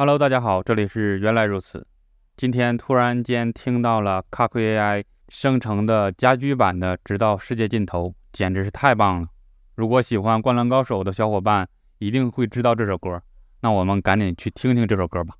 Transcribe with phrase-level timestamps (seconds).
[0.00, 1.84] Hello，大家好，这里是原来如此。
[2.36, 9.26] 今天突然间听到了卡酷 AI 生成的家居版的《直到世界尽头》，简直是太棒了！
[9.74, 11.66] 如果喜欢《灌篮高手》的小伙伴，
[11.98, 13.20] 一定会知道这首歌。
[13.60, 15.34] 那我们赶紧去听听这首歌吧。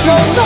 [0.07, 0.44] 冲！